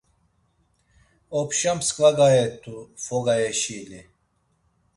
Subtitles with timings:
[1.39, 4.01] Opşa msǩva gayetu foga yeşili.